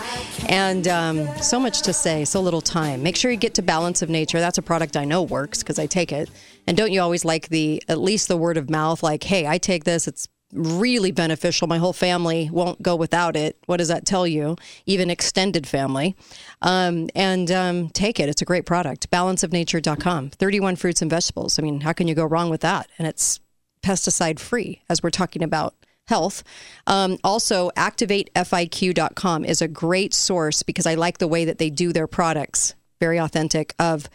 And 0.49 0.85
um, 0.89 1.25
so 1.37 1.57
much 1.57 1.83
to 1.83 1.93
say, 1.93 2.25
so 2.25 2.41
little 2.41 2.59
time. 2.59 3.01
Make 3.01 3.15
sure 3.15 3.31
you 3.31 3.37
get 3.37 3.53
to 3.53 3.61
Balance 3.61 4.01
of 4.01 4.09
Nature. 4.09 4.41
That's 4.41 4.57
a 4.57 4.61
product 4.61 4.97
I 4.97 5.05
know 5.05 5.23
works 5.23 5.63
because 5.63 5.79
I 5.79 5.85
take 5.85 6.11
it. 6.11 6.29
And 6.67 6.75
don't 6.75 6.91
you 6.91 6.99
always 6.99 7.23
like 7.23 7.47
the, 7.47 7.81
at 7.87 8.01
least 8.01 8.27
the 8.27 8.35
word 8.35 8.57
of 8.57 8.69
mouth, 8.69 9.01
like, 9.03 9.23
hey, 9.23 9.47
I 9.47 9.57
take 9.57 9.85
this, 9.85 10.05
it's 10.05 10.27
really 10.53 11.11
beneficial. 11.11 11.67
My 11.67 11.77
whole 11.77 11.93
family 11.93 12.49
won't 12.51 12.81
go 12.81 12.95
without 12.95 13.35
it. 13.35 13.57
What 13.65 13.77
does 13.77 13.87
that 13.87 14.05
tell 14.05 14.27
you? 14.27 14.55
Even 14.85 15.09
extended 15.09 15.67
family. 15.67 16.15
Um, 16.61 17.09
and 17.15 17.51
um, 17.51 17.89
take 17.89 18.19
it. 18.19 18.29
It's 18.29 18.41
a 18.41 18.45
great 18.45 18.65
product. 18.65 19.09
Balanceofnature.com. 19.09 20.29
31 20.31 20.75
fruits 20.75 21.01
and 21.01 21.11
vegetables. 21.11 21.59
I 21.59 21.61
mean, 21.61 21.81
how 21.81 21.93
can 21.93 22.07
you 22.07 22.15
go 22.15 22.25
wrong 22.25 22.49
with 22.49 22.61
that? 22.61 22.89
And 22.97 23.07
it's 23.07 23.39
pesticide 23.83 24.39
free, 24.39 24.81
as 24.89 25.03
we're 25.03 25.09
talking 25.09 25.43
about 25.43 25.75
health. 26.07 26.43
Um, 26.87 27.17
also, 27.23 27.69
activatefiq.com 27.71 29.45
is 29.45 29.61
a 29.61 29.67
great 29.67 30.13
source 30.13 30.63
because 30.63 30.85
I 30.85 30.95
like 30.95 31.17
the 31.17 31.27
way 31.27 31.45
that 31.45 31.57
they 31.57 31.69
do 31.69 31.93
their 31.93 32.07
products, 32.07 32.75
very 32.99 33.19
authentic, 33.19 33.73
of 33.79 34.09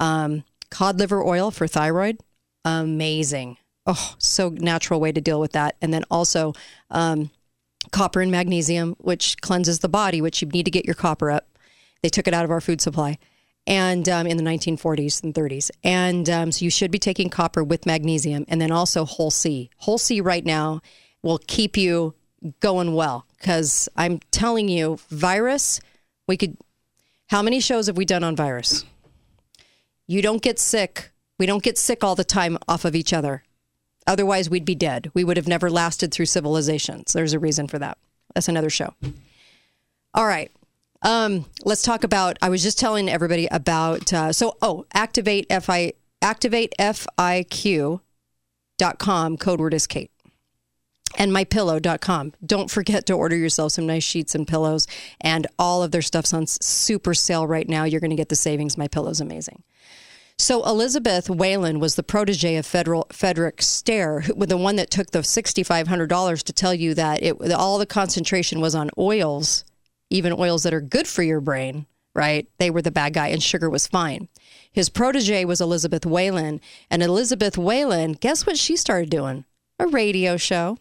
um, 0.00 0.44
cod 0.70 0.98
liver 0.98 1.24
oil 1.24 1.50
for 1.50 1.66
thyroid. 1.66 2.18
Amazing. 2.64 3.58
Oh, 3.86 4.14
so 4.18 4.48
natural 4.48 5.00
way 5.00 5.12
to 5.12 5.20
deal 5.20 5.40
with 5.40 5.52
that. 5.52 5.76
And 5.82 5.92
then 5.92 6.04
also 6.10 6.54
um, 6.90 7.30
copper 7.90 8.20
and 8.20 8.30
magnesium, 8.30 8.96
which 8.98 9.40
cleanses 9.40 9.80
the 9.80 9.88
body, 9.88 10.20
which 10.20 10.40
you 10.40 10.48
need 10.48 10.64
to 10.64 10.70
get 10.70 10.86
your 10.86 10.94
copper 10.94 11.30
up. 11.30 11.58
They 12.02 12.08
took 12.08 12.26
it 12.26 12.34
out 12.34 12.44
of 12.44 12.50
our 12.50 12.60
food 12.60 12.80
supply 12.80 13.18
and 13.66 14.08
um, 14.08 14.26
in 14.26 14.36
the 14.36 14.42
1940s 14.42 15.22
and 15.22 15.34
30s. 15.34 15.70
And 15.82 16.28
um, 16.28 16.52
so 16.52 16.64
you 16.64 16.70
should 16.70 16.90
be 16.90 16.98
taking 16.98 17.30
copper 17.30 17.64
with 17.64 17.86
magnesium 17.86 18.44
and 18.48 18.60
then 18.60 18.70
also 18.70 19.04
whole 19.04 19.30
C. 19.30 19.70
Whole 19.78 19.98
C 19.98 20.20
right 20.20 20.44
now 20.44 20.80
will 21.22 21.38
keep 21.46 21.76
you 21.76 22.14
going 22.60 22.94
well 22.94 23.26
because 23.38 23.88
I'm 23.96 24.20
telling 24.30 24.68
you, 24.68 24.98
virus, 25.08 25.80
we 26.28 26.36
could. 26.36 26.56
How 27.28 27.42
many 27.42 27.58
shows 27.58 27.86
have 27.86 27.96
we 27.96 28.04
done 28.04 28.22
on 28.22 28.36
virus? 28.36 28.84
You 30.06 30.20
don't 30.20 30.42
get 30.42 30.58
sick. 30.58 31.10
We 31.38 31.46
don't 31.46 31.62
get 31.62 31.78
sick 31.78 32.04
all 32.04 32.14
the 32.14 32.24
time 32.24 32.58
off 32.68 32.84
of 32.84 32.94
each 32.94 33.12
other. 33.12 33.43
Otherwise, 34.06 34.50
we'd 34.50 34.64
be 34.64 34.74
dead. 34.74 35.10
We 35.14 35.24
would 35.24 35.36
have 35.36 35.48
never 35.48 35.70
lasted 35.70 36.12
through 36.12 36.26
civilizations. 36.26 37.12
There's 37.12 37.32
a 37.32 37.38
reason 37.38 37.68
for 37.68 37.78
that. 37.78 37.98
That's 38.34 38.48
another 38.48 38.70
show. 38.70 38.94
All 40.12 40.26
right. 40.26 40.50
Um, 41.02 41.46
let's 41.64 41.82
talk 41.82 42.04
about. 42.04 42.38
I 42.40 42.48
was 42.48 42.62
just 42.62 42.78
telling 42.78 43.08
everybody 43.08 43.46
about. 43.50 44.12
Uh, 44.12 44.32
so, 44.32 44.56
oh, 44.62 44.86
activate 44.94 45.52
fi 45.62 45.92
activate 46.22 46.74
fiq 46.78 48.00
dot 48.78 48.98
com. 48.98 49.36
Code 49.36 49.60
word 49.60 49.74
is 49.74 49.86
Kate. 49.86 50.10
And 51.16 51.30
mypillow.com. 51.30 52.32
Don't 52.44 52.70
forget 52.70 53.06
to 53.06 53.12
order 53.12 53.36
yourself 53.36 53.72
some 53.72 53.86
nice 53.86 54.02
sheets 54.02 54.34
and 54.34 54.48
pillows. 54.48 54.88
And 55.20 55.46
all 55.58 55.82
of 55.82 55.92
their 55.92 56.02
stuff's 56.02 56.34
on 56.34 56.46
super 56.46 57.14
sale 57.14 57.46
right 57.46 57.68
now. 57.68 57.84
You're 57.84 58.00
going 58.00 58.10
to 58.10 58.16
get 58.16 58.30
the 58.30 58.36
savings. 58.36 58.76
My 58.76 58.88
pillow's 58.88 59.20
amazing. 59.20 59.62
So 60.38 60.64
Elizabeth 60.66 61.30
Whelan 61.30 61.78
was 61.78 61.94
the 61.94 62.02
protege 62.02 62.56
of 62.56 62.66
Federal, 62.66 63.06
Frederick 63.12 63.62
Stare, 63.62 64.20
who, 64.20 64.34
the 64.46 64.56
one 64.56 64.76
that 64.76 64.90
took 64.90 65.10
the 65.12 65.20
$6,500 65.20 66.42
to 66.42 66.52
tell 66.52 66.74
you 66.74 66.94
that 66.94 67.22
it, 67.22 67.52
all 67.52 67.78
the 67.78 67.86
concentration 67.86 68.60
was 68.60 68.74
on 68.74 68.90
oils 68.98 69.64
even 70.10 70.32
oils 70.32 70.62
that 70.62 70.74
are 70.74 70.80
good 70.80 71.08
for 71.08 71.22
your 71.22 71.40
brain, 71.40 71.86
right? 72.14 72.46
They 72.58 72.70
were 72.70 72.82
the 72.82 72.92
bad 72.92 73.14
guy, 73.14 73.28
and 73.28 73.42
sugar 73.42 73.68
was 73.68 73.86
fine. 73.86 74.28
His 74.70 74.88
protege 74.88 75.44
was 75.44 75.60
Elizabeth 75.60 76.06
Whelan. 76.06 76.60
And 76.90 77.02
Elizabeth 77.02 77.58
Whelan, 77.58 78.12
guess 78.12 78.46
what 78.46 78.56
she 78.56 78.76
started 78.76 79.10
doing? 79.10 79.44
A 79.78 79.86
radio 79.86 80.36
show. 80.36 80.78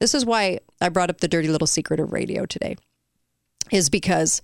This 0.00 0.14
is 0.14 0.24
why 0.24 0.60
I 0.80 0.88
brought 0.88 1.10
up 1.10 1.20
the 1.20 1.28
dirty 1.28 1.48
little 1.48 1.66
secret 1.66 2.00
of 2.00 2.12
radio 2.12 2.46
today, 2.46 2.76
is 3.70 3.90
because 3.90 4.42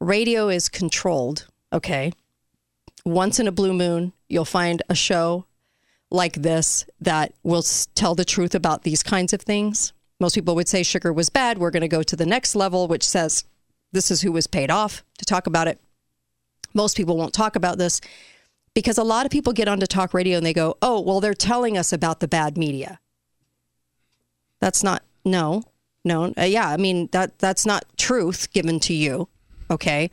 radio 0.00 0.48
is 0.48 0.68
controlled, 0.68 1.46
okay? 1.72 2.12
Once 3.04 3.40
in 3.40 3.48
a 3.48 3.52
blue 3.52 3.72
moon, 3.72 4.12
you'll 4.28 4.44
find 4.44 4.82
a 4.88 4.94
show 4.94 5.46
like 6.10 6.34
this 6.34 6.84
that 7.00 7.32
will 7.42 7.62
tell 7.94 8.14
the 8.14 8.24
truth 8.24 8.54
about 8.54 8.82
these 8.82 9.02
kinds 9.02 9.32
of 9.32 9.40
things. 9.40 9.92
Most 10.18 10.34
people 10.34 10.54
would 10.54 10.68
say 10.68 10.82
sugar 10.82 11.12
was 11.12 11.30
bad. 11.30 11.58
We're 11.58 11.70
going 11.70 11.80
to 11.82 11.88
go 11.88 12.02
to 12.02 12.16
the 12.16 12.26
next 12.26 12.54
level, 12.54 12.88
which 12.88 13.06
says 13.06 13.44
this 13.92 14.10
is 14.10 14.22
who 14.22 14.32
was 14.32 14.46
paid 14.46 14.70
off 14.70 15.04
to 15.18 15.24
talk 15.24 15.46
about 15.46 15.68
it. 15.68 15.80
Most 16.74 16.96
people 16.96 17.16
won't 17.16 17.32
talk 17.32 17.56
about 17.56 17.78
this 17.78 18.00
because 18.74 18.98
a 18.98 19.04
lot 19.04 19.26
of 19.26 19.32
people 19.32 19.52
get 19.52 19.68
onto 19.68 19.86
talk 19.86 20.14
radio 20.14 20.36
and 20.36 20.46
they 20.46 20.52
go, 20.52 20.76
oh, 20.82 21.00
well, 21.00 21.20
they're 21.20 21.34
telling 21.34 21.76
us 21.78 21.92
about 21.92 22.20
the 22.20 22.28
bad 22.28 22.56
media. 22.56 23.00
That's 24.60 24.82
not, 24.82 25.02
no, 25.24 25.64
no. 26.04 26.32
Uh, 26.36 26.42
yeah, 26.44 26.68
I 26.68 26.76
mean, 26.76 27.08
that 27.12 27.38
that's 27.38 27.64
not 27.64 27.84
truth 27.96 28.52
given 28.52 28.78
to 28.80 28.94
you. 28.94 29.28
Okay. 29.70 30.10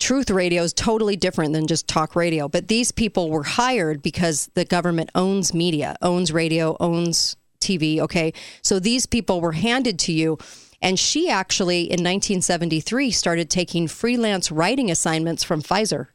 Truth 0.00 0.30
radio 0.30 0.62
is 0.62 0.72
totally 0.72 1.16
different 1.16 1.52
than 1.52 1.66
just 1.66 1.88
talk 1.88 2.14
radio. 2.14 2.48
But 2.48 2.68
these 2.68 2.92
people 2.92 3.30
were 3.30 3.42
hired 3.42 4.02
because 4.02 4.48
the 4.54 4.64
government 4.64 5.10
owns 5.14 5.52
media, 5.52 5.96
owns 6.02 6.32
radio, 6.32 6.76
owns 6.78 7.36
TV. 7.60 7.98
Okay. 8.00 8.32
So 8.62 8.78
these 8.78 9.06
people 9.06 9.40
were 9.40 9.52
handed 9.52 9.98
to 10.00 10.12
you. 10.12 10.38
And 10.80 10.98
she 10.98 11.28
actually, 11.28 11.80
in 11.82 12.04
1973, 12.04 13.10
started 13.10 13.50
taking 13.50 13.88
freelance 13.88 14.52
writing 14.52 14.90
assignments 14.90 15.42
from 15.42 15.62
Pfizer. 15.62 16.08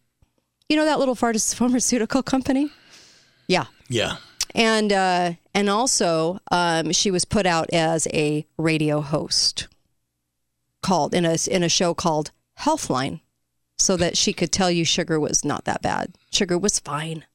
You 0.70 0.78
know 0.78 0.86
that 0.86 1.00
little 1.00 1.16
pharmaceutical 1.16 2.24
company? 2.24 2.72
Yeah. 3.48 3.66
Yeah. 3.90 4.16
And 4.56 4.94
uh, 4.94 5.34
and 5.54 5.70
also, 5.70 6.40
um, 6.52 6.92
she 6.92 7.12
was 7.12 7.25
put 7.25 7.46
out 7.46 7.70
as 7.74 8.08
a 8.13 8.46
radio 8.58 9.02
host, 9.02 9.68
called 10.82 11.13
in 11.13 11.25
a 11.25 11.38
in 11.50 11.63
a 11.63 11.70
show 11.70 11.94
called 11.94 12.32
Healthline, 12.60 13.22
so 13.84 13.98
that 13.98 14.16
she 14.16 14.32
could 14.32 14.50
tell 14.50 14.72
you 14.72 14.86
sugar 14.86 15.20
was 15.20 15.44
not 15.44 15.66
that 15.66 15.82
bad. 15.82 16.16
Sugar 16.32 16.58
was 16.58 16.80
fine. 16.80 17.25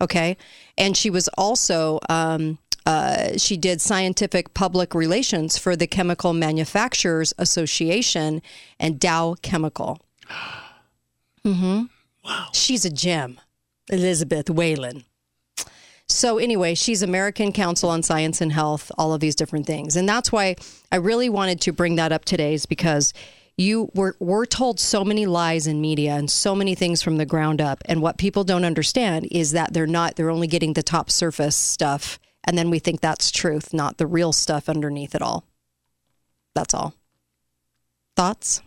Okay, 0.00 0.36
and 0.76 0.96
she 0.96 1.08
was 1.08 1.28
also 1.38 2.00
um, 2.08 2.58
uh, 2.84 3.38
she 3.38 3.56
did 3.56 3.80
scientific 3.80 4.52
public 4.54 4.92
relations 4.92 5.56
for 5.56 5.76
the 5.76 5.86
Chemical 5.86 6.32
Manufacturers 6.32 7.32
Association 7.38 8.42
and 8.78 8.98
Dow 8.98 9.36
Chemical. 9.42 10.00
Mm-hmm. 11.44 11.82
Wow. 12.24 12.48
She's 12.54 12.86
a 12.86 12.90
gem, 12.90 13.38
Elizabeth 13.90 14.48
Whelan. 14.48 15.04
So, 16.08 16.38
anyway, 16.38 16.74
she's 16.74 17.02
American 17.02 17.52
Council 17.52 17.90
on 17.90 18.02
Science 18.02 18.40
and 18.40 18.50
Health, 18.50 18.90
all 18.96 19.12
of 19.12 19.20
these 19.20 19.34
different 19.34 19.66
things. 19.66 19.94
And 19.94 20.08
that's 20.08 20.32
why 20.32 20.56
I 20.90 20.96
really 20.96 21.28
wanted 21.28 21.60
to 21.60 21.72
bring 21.74 21.96
that 21.96 22.12
up 22.12 22.24
today, 22.24 22.54
is 22.54 22.64
because 22.64 23.12
you 23.56 23.90
were 23.94 24.16
we're 24.18 24.46
told 24.46 24.80
so 24.80 25.04
many 25.04 25.26
lies 25.26 25.66
in 25.66 25.80
media 25.80 26.14
and 26.14 26.30
so 26.30 26.54
many 26.54 26.74
things 26.74 27.02
from 27.02 27.16
the 27.16 27.26
ground 27.26 27.60
up. 27.60 27.82
And 27.86 28.02
what 28.02 28.18
people 28.18 28.44
don't 28.44 28.64
understand 28.64 29.28
is 29.30 29.52
that 29.52 29.72
they're 29.72 29.86
not, 29.86 30.16
they're 30.16 30.30
only 30.30 30.46
getting 30.46 30.72
the 30.72 30.82
top 30.82 31.10
surface 31.10 31.56
stuff 31.56 32.18
and 32.44 32.58
then 32.58 32.70
we 32.70 32.78
think 32.78 33.00
that's 33.00 33.30
truth, 33.30 33.72
not 33.72 33.96
the 33.98 34.06
real 34.06 34.32
stuff 34.32 34.68
underneath 34.68 35.14
it 35.14 35.22
all. 35.22 35.44
That's 36.54 36.74
all. 36.74 36.94
Thoughts? 38.16 38.62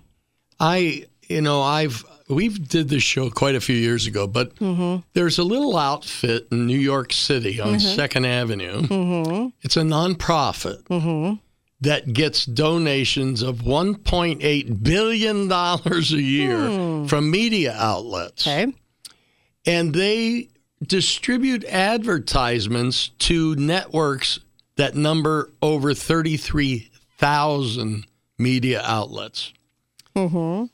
I, 0.60 1.06
you 1.28 1.42
know, 1.42 1.62
I've 1.62 2.04
we've 2.28 2.68
did 2.68 2.90
this 2.90 3.04
show 3.04 3.30
quite 3.30 3.56
a 3.56 3.62
few 3.62 3.76
years 3.76 4.08
ago, 4.08 4.28
but 4.28 4.56
mm-hmm. 4.56 5.02
there's 5.14 5.38
a 5.38 5.44
little 5.44 5.78
outfit 5.78 6.48
in 6.52 6.66
New 6.66 6.78
York 6.78 7.14
City 7.14 7.62
on 7.62 7.76
mm-hmm. 7.76 8.00
2nd 8.00 8.26
Avenue. 8.26 8.82
Mm-hmm. 8.82 9.48
It's 9.62 9.78
a 9.78 9.82
nonprofit 9.82 11.40
that 11.82 12.14
gets 12.14 12.46
donations 12.46 13.42
of 13.42 13.58
1.8 13.58 14.84
billion 14.84 15.48
dollars 15.48 16.12
a 16.12 16.22
year 16.22 16.70
hmm. 16.70 17.06
from 17.06 17.30
media 17.30 17.76
outlets. 17.78 18.48
Okay. 18.48 18.74
And 19.66 19.94
they 19.94 20.50
distribute 20.82 21.66
advertisements 21.66 23.10
to 23.20 23.56
networks 23.56 24.40
that 24.76 24.96
number 24.96 25.52
over 25.62 25.94
33,000 25.94 28.06
media 28.38 28.82
outlets. 28.84 29.54
Mm-hmm. 30.16 30.66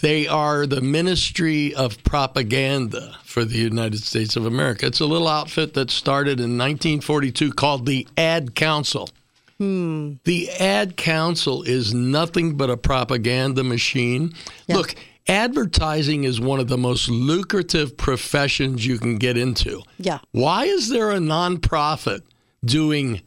They 0.00 0.28
are 0.28 0.66
the 0.66 0.80
Ministry 0.80 1.74
of 1.74 2.02
Propaganda 2.04 3.16
for 3.24 3.44
the 3.44 3.58
United 3.58 4.02
States 4.02 4.36
of 4.36 4.46
America. 4.46 4.86
It's 4.86 5.00
a 5.00 5.06
little 5.06 5.26
outfit 5.26 5.74
that 5.74 5.90
started 5.90 6.38
in 6.38 6.56
1942 6.56 7.52
called 7.52 7.86
the 7.86 8.06
Ad 8.16 8.54
Council. 8.54 9.08
Hmm. 9.58 10.14
The 10.24 10.50
Ad 10.50 10.96
Council 10.96 11.62
is 11.62 11.92
nothing 11.92 12.56
but 12.56 12.70
a 12.70 12.76
propaganda 12.76 13.64
machine. 13.64 14.32
Look, 14.68 14.94
advertising 15.26 16.24
is 16.24 16.40
one 16.40 16.60
of 16.60 16.68
the 16.68 16.78
most 16.78 17.08
lucrative 17.08 17.96
professions 17.96 18.86
you 18.86 18.98
can 18.98 19.16
get 19.16 19.36
into. 19.36 19.82
Yeah. 19.98 20.20
Why 20.30 20.64
is 20.64 20.88
there 20.88 21.10
a 21.10 21.18
nonprofit 21.18 22.22
doing 22.64 23.22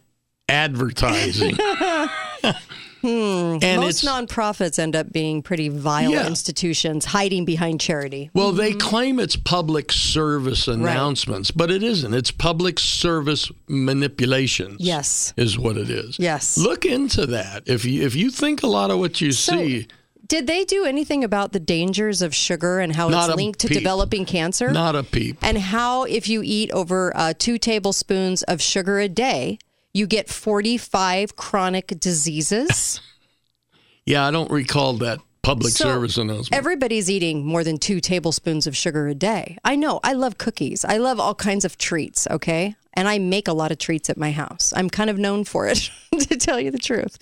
advertising? 0.47 1.57
and 3.03 3.81
Most 3.81 4.03
nonprofits 4.05 4.77
end 4.79 4.95
up 4.95 5.11
being 5.11 5.41
pretty 5.41 5.69
vile 5.69 6.11
Yeah. 6.11 6.27
institutions 6.27 7.05
hiding 7.05 7.45
behind 7.45 7.79
charity. 7.81 8.29
well, 8.33 8.51
they 8.51 8.73
claim 8.73 9.19
it's 9.19 9.35
public 9.35 9.91
service 9.91 10.67
announcements, 10.67 11.51
but 11.51 11.71
it 11.71 11.83
isn't. 11.83 12.13
It's 12.13 12.31
public 12.31 12.79
service 12.79 13.49
manipulation. 13.67 14.77
Yes. 14.79 15.33
is 15.37 15.57
what 15.57 15.77
it 15.77 15.89
is. 15.89 16.17
Yes. 16.19 16.57
look 16.57 16.85
into 16.85 17.25
that. 17.27 17.63
If 17.65 17.85
you 17.85 18.03
if 18.05 18.15
you 18.15 18.29
think 18.29 18.63
a 18.63 18.67
lot 18.67 18.91
of 18.91 18.99
what 18.99 19.21
you 19.21 19.31
So, 19.31 19.57
see, 19.57 19.87
Did 20.27 20.47
they 20.47 20.63
do 20.63 20.85
anything 20.85 21.23
about 21.25 21.51
the 21.51 21.59
dangers 21.59 22.21
of 22.21 22.33
sugar 22.33 22.79
and 22.79 22.95
how 22.95 23.09
Not 23.09 23.29
it's 23.29 23.35
linked 23.37 23.59
to 23.61 23.67
developing 23.67 24.23
cancer? 24.25 24.71
not 24.71 24.95
a 24.95 25.03
peep. 25.03 25.37
and 25.41 25.57
how 25.57 26.03
if 26.03 26.29
you 26.29 26.41
eat 26.43 26.71
over 26.71 27.11
uh, 27.15 27.33
two 27.37 27.57
tablespoons 27.57 28.41
of 28.43 28.61
sugar 28.61 28.99
a 28.99 29.09
day, 29.09 29.57
you 29.93 30.07
get 30.07 30.29
45 30.29 31.35
chronic 31.35 31.87
diseases. 31.99 33.01
Yeah, 34.05 34.25
I 34.25 34.31
don't 34.31 34.49
recall 34.51 34.93
that 34.93 35.19
public 35.41 35.73
So, 35.73 35.85
service 35.85 36.17
announcement. 36.17 36.53
Everybody's 36.53 37.09
eating 37.09 37.45
more 37.45 37.63
than 37.63 37.77
two 37.77 37.99
tablespoons 37.99 38.67
of 38.67 38.75
sugar 38.75 39.07
a 39.07 39.15
day. 39.15 39.57
I 39.63 39.75
know. 39.75 39.99
I 40.03 40.13
love 40.13 40.37
cookies. 40.37 40.85
I 40.85 40.97
love 40.97 41.19
all 41.19 41.35
kinds 41.35 41.65
of 41.65 41.77
treats, 41.77 42.27
okay? 42.29 42.75
And 42.93 43.07
I 43.07 43.19
make 43.19 43.47
a 43.47 43.53
lot 43.53 43.71
of 43.71 43.77
treats 43.77 44.09
at 44.09 44.17
my 44.17 44.31
house. 44.31 44.73
I'm 44.75 44.89
kind 44.89 45.09
of 45.09 45.17
known 45.17 45.43
for 45.43 45.67
it, 45.67 45.89
to 46.19 46.37
tell 46.37 46.59
you 46.59 46.71
the 46.71 46.77
truth. 46.77 47.17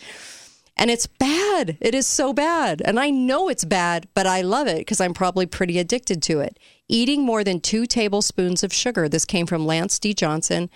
And 0.77 0.89
it's 0.89 1.07
bad. 1.07 1.77
It 1.81 1.93
is 1.93 2.07
so 2.07 2.31
bad. 2.33 2.81
And 2.83 2.99
I 2.99 3.09
know 3.09 3.49
it's 3.49 3.65
bad, 3.65 4.07
but 4.13 4.25
I 4.25 4.41
love 4.41 4.67
it 4.67 4.77
because 4.77 5.01
I'm 5.01 5.13
probably 5.13 5.45
pretty 5.45 5.77
addicted 5.77 6.23
to 6.23 6.39
it. 6.39 6.57
Eating 6.88 7.23
more 7.23 7.43
than 7.43 7.59
two 7.59 7.85
tablespoons 7.85 8.63
of 8.63 8.73
sugar, 8.73 9.09
this 9.09 9.25
came 9.25 9.45
from 9.45 9.65
Lance 9.65 9.99
D. 9.99 10.13
Johnson, 10.13 10.69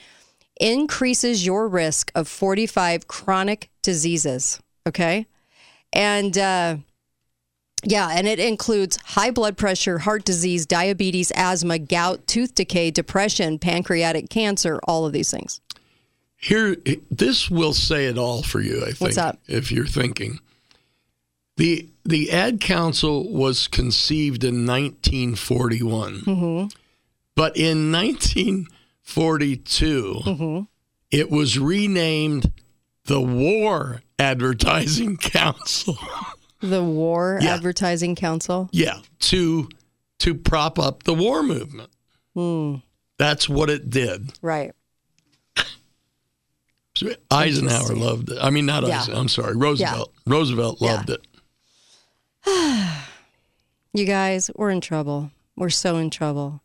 increases 0.59 1.45
your 1.45 1.67
risk 1.67 2.11
of 2.15 2.27
45 2.27 3.07
chronic 3.07 3.69
diseases, 3.81 4.59
okay? 4.87 5.25
And, 5.91 6.37
uh, 6.37 6.77
yeah, 7.83 8.09
and 8.11 8.27
it 8.27 8.39
includes 8.39 8.97
high 9.03 9.31
blood 9.31 9.57
pressure, 9.57 9.99
heart 9.99 10.23
disease, 10.23 10.65
diabetes, 10.65 11.31
asthma, 11.31 11.79
gout, 11.79 12.25
tooth 12.27 12.55
decay, 12.55 12.91
depression, 12.91 13.59
pancreatic 13.59 14.29
cancer, 14.29 14.79
all 14.85 15.05
of 15.05 15.11
these 15.13 15.29
things. 15.31 15.59
Here, 16.37 16.75
this 17.11 17.49
will 17.49 17.73
say 17.73 18.05
it 18.05 18.17
all 18.17 18.41
for 18.43 18.59
you. 18.61 18.81
I 18.81 18.87
think. 18.87 19.01
What's 19.01 19.17
up? 19.17 19.39
If 19.47 19.71
you're 19.71 19.85
thinking, 19.87 20.39
the 21.57 21.87
the 22.05 22.31
Ad 22.31 22.59
Council 22.59 23.31
was 23.31 23.67
conceived 23.69 24.43
in 24.43 24.65
1941, 24.65 26.21
Mm-hmm. 26.21 26.67
but 27.35 27.55
in 27.55 27.91
1942, 29.05 30.21
Mm-hmm. 30.25 30.59
it 31.11 31.29
was 31.29 31.59
renamed 31.59 32.51
the 33.05 33.19
War 33.21 34.01
Advertising 34.17 35.17
Council. 35.17 35.97
The 36.61 36.83
War 36.83 37.39
Yeah. 37.41 37.55
Advertising 37.55 38.15
Council. 38.15 38.69
yeah, 38.71 38.99
to 39.19 39.69
to 40.19 40.33
prop 40.33 40.79
up 40.79 41.03
the 41.03 41.13
war 41.13 41.43
movement. 41.43 41.89
Hmm. 42.33 42.75
That's 43.17 43.49
what 43.49 43.69
it 43.69 43.89
did. 43.89 44.31
Right. 44.41 44.71
Eisenhower 47.29 47.93
loved 47.95 48.31
it. 48.31 48.37
I 48.41 48.49
mean, 48.49 48.65
not 48.65 48.87
Yeah. 48.87 49.01
Eisenhower. 49.01 49.19
I'm 49.21 49.27
sorry, 49.27 49.55
Roosevelt. 49.57 50.13
Roosevelt 50.25 50.77
Yeah. 50.79 50.93
loved 50.93 51.09
it. 51.09 51.27
You 53.95 54.05
guys, 54.05 54.49
we're 54.55 54.71
in 54.71 54.81
trouble. 54.81 55.29
We're 55.55 55.69
so 55.69 55.97
in 55.97 56.09
trouble. 56.09 56.62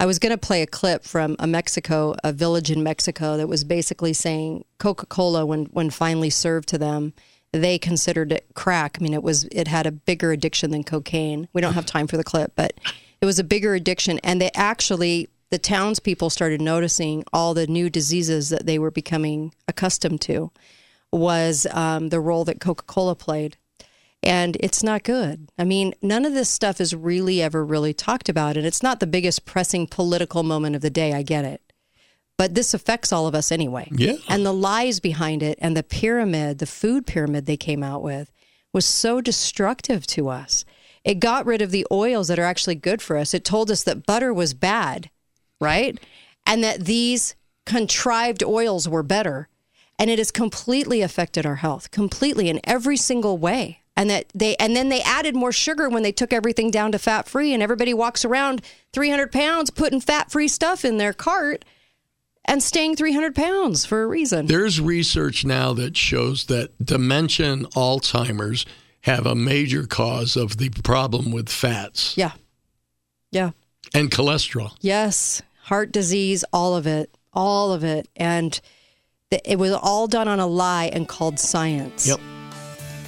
I 0.00 0.06
was 0.06 0.18
going 0.18 0.30
to 0.30 0.38
play 0.38 0.62
a 0.62 0.66
clip 0.66 1.04
from 1.04 1.36
a 1.38 1.46
Mexico, 1.46 2.14
a 2.24 2.32
village 2.32 2.70
in 2.70 2.82
Mexico 2.82 3.36
that 3.36 3.48
was 3.48 3.64
basically 3.64 4.14
saying 4.14 4.64
Coca-Cola 4.78 5.44
when 5.44 5.66
when 5.66 5.90
finally 5.90 6.30
served 6.30 6.70
to 6.70 6.78
them, 6.78 7.12
they 7.52 7.78
considered 7.78 8.32
it 8.32 8.46
crack. 8.54 8.96
I 8.98 9.02
mean, 9.02 9.12
it 9.12 9.22
was 9.22 9.44
it 9.52 9.68
had 9.68 9.86
a 9.86 9.92
bigger 9.92 10.32
addiction 10.32 10.70
than 10.70 10.84
cocaine. 10.84 11.48
We 11.52 11.60
don't 11.60 11.74
have 11.74 11.84
time 11.84 12.06
for 12.06 12.16
the 12.16 12.24
clip, 12.24 12.52
but 12.56 12.80
it 13.20 13.26
was 13.26 13.38
a 13.38 13.44
bigger 13.44 13.74
addiction 13.74 14.18
and 14.24 14.40
they 14.40 14.50
actually 14.54 15.28
the 15.50 15.58
townspeople 15.58 16.30
started 16.30 16.62
noticing 16.62 17.22
all 17.30 17.52
the 17.52 17.66
new 17.66 17.90
diseases 17.90 18.48
that 18.48 18.64
they 18.64 18.78
were 18.78 18.90
becoming 18.90 19.52
accustomed 19.68 20.22
to 20.22 20.50
was 21.12 21.66
um, 21.72 22.08
the 22.08 22.20
role 22.20 22.44
that 22.44 22.60
Coca-Cola 22.60 23.16
played 23.16 23.58
and 24.22 24.56
it's 24.60 24.82
not 24.82 25.02
good. 25.02 25.50
I 25.58 25.64
mean, 25.64 25.94
none 26.02 26.24
of 26.24 26.34
this 26.34 26.50
stuff 26.50 26.80
is 26.80 26.94
really 26.94 27.40
ever 27.40 27.64
really 27.64 27.94
talked 27.94 28.28
about, 28.28 28.56
and 28.56 28.66
it's 28.66 28.82
not 28.82 29.00
the 29.00 29.06
biggest 29.06 29.44
pressing 29.44 29.86
political 29.86 30.42
moment 30.42 30.76
of 30.76 30.82
the 30.82 30.90
day. 30.90 31.12
I 31.12 31.22
get 31.22 31.44
it, 31.44 31.72
but 32.36 32.54
this 32.54 32.74
affects 32.74 33.12
all 33.12 33.26
of 33.26 33.34
us 33.34 33.50
anyway. 33.50 33.88
Yeah. 33.92 34.16
And 34.28 34.44
the 34.44 34.52
lies 34.52 35.00
behind 35.00 35.42
it, 35.42 35.58
and 35.60 35.76
the 35.76 35.82
pyramid, 35.82 36.58
the 36.58 36.66
food 36.66 37.06
pyramid 37.06 37.46
they 37.46 37.56
came 37.56 37.82
out 37.82 38.02
with, 38.02 38.30
was 38.72 38.84
so 38.84 39.20
destructive 39.20 40.06
to 40.08 40.28
us. 40.28 40.64
It 41.02 41.18
got 41.18 41.46
rid 41.46 41.62
of 41.62 41.70
the 41.70 41.86
oils 41.90 42.28
that 42.28 42.38
are 42.38 42.44
actually 42.44 42.74
good 42.74 43.00
for 43.00 43.16
us. 43.16 43.32
It 43.32 43.44
told 43.44 43.70
us 43.70 43.82
that 43.84 44.06
butter 44.06 44.34
was 44.34 44.52
bad, 44.52 45.10
right? 45.60 45.98
And 46.46 46.62
that 46.62 46.84
these 46.84 47.34
contrived 47.64 48.44
oils 48.44 48.88
were 48.88 49.02
better. 49.02 49.48
And 49.98 50.10
it 50.10 50.18
has 50.18 50.30
completely 50.30 51.02
affected 51.02 51.44
our 51.44 51.56
health, 51.56 51.90
completely 51.90 52.48
in 52.48 52.60
every 52.64 52.96
single 52.96 53.38
way. 53.38 53.80
And 54.00 54.08
that 54.08 54.32
they 54.34 54.56
and 54.56 54.74
then 54.74 54.88
they 54.88 55.02
added 55.02 55.36
more 55.36 55.52
sugar 55.52 55.90
when 55.90 56.02
they 56.02 56.10
took 56.10 56.32
everything 56.32 56.70
down 56.70 56.92
to 56.92 56.98
fat 56.98 57.28
free, 57.28 57.52
and 57.52 57.62
everybody 57.62 57.92
walks 57.92 58.24
around 58.24 58.62
300 58.94 59.30
pounds 59.30 59.68
putting 59.68 60.00
fat 60.00 60.30
free 60.30 60.48
stuff 60.48 60.86
in 60.86 60.96
their 60.96 61.12
cart 61.12 61.66
and 62.46 62.62
staying 62.62 62.96
300 62.96 63.34
pounds 63.34 63.84
for 63.84 64.02
a 64.02 64.06
reason. 64.06 64.46
There's 64.46 64.80
research 64.80 65.44
now 65.44 65.74
that 65.74 65.98
shows 65.98 66.46
that 66.46 66.70
dementia 66.82 67.52
and 67.52 67.66
Alzheimer's 67.72 68.64
have 69.02 69.26
a 69.26 69.34
major 69.34 69.86
cause 69.86 70.34
of 70.34 70.56
the 70.56 70.70
problem 70.70 71.30
with 71.30 71.50
fats 71.50 72.16
yeah. 72.16 72.32
Yeah. 73.30 73.50
and 73.92 74.10
cholesterol. 74.10 74.74
Yes, 74.80 75.42
heart 75.64 75.92
disease, 75.92 76.42
all 76.54 76.74
of 76.74 76.86
it, 76.86 77.14
all 77.34 77.74
of 77.74 77.84
it, 77.84 78.08
and 78.16 78.58
it 79.30 79.58
was 79.58 79.72
all 79.72 80.06
done 80.06 80.26
on 80.26 80.40
a 80.40 80.46
lie 80.46 80.86
and 80.90 81.06
called 81.06 81.38
science. 81.38 82.08
Yep. 82.08 82.20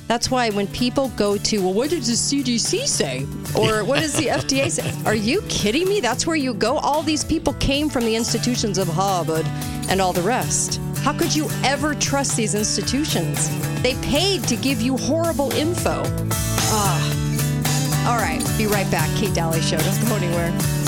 That's 0.09 0.31
why 0.31 0.51
when 0.51 0.67
people 0.69 1.09
go 1.17 1.37
to, 1.39 1.59
well, 1.59 1.73
what 1.73 1.91
does 1.91 2.07
the 2.07 2.13
CDC 2.43 2.87
say? 2.87 3.27
Or 3.57 3.85
what 3.85 4.01
does 4.01 4.15
the 4.15 4.27
FDA 4.39 4.71
say? 4.71 4.93
Are 5.07 5.15
you 5.15 5.43
kidding 5.49 5.89
me? 5.89 6.01
That's 6.01 6.27
where 6.27 6.37
you 6.37 6.55
go. 6.55 6.77
All 6.79 7.03
these 7.03 7.25
people 7.25 7.55
came 7.55 7.89
from 7.89 8.05
the 8.05 8.15
institutions 8.15 8.79
of 8.79 8.89
Harvard 8.89 9.47
and 9.89 10.01
all 10.01 10.13
the 10.13 10.23
rest. 10.23 10.81
How 10.99 11.13
could 11.17 11.35
you 11.35 11.49
ever 11.65 11.95
trust 11.95 12.37
these 12.37 12.55
institutions? 12.55 13.49
They 13.83 13.95
paid 14.03 14.45
to 14.45 14.57
give 14.57 14.81
you 14.81 14.97
horrible 14.97 15.51
info. 15.53 16.03
Ah. 16.75 18.09
All 18.09 18.17
right, 18.17 18.43
be 18.59 18.67
right 18.67 18.91
back. 18.91 19.09
Kate 19.17 19.35
Dalley 19.35 19.61
Show. 19.61 19.79
Don't 19.79 20.09
go 20.09 20.17
anywhere. 20.17 20.82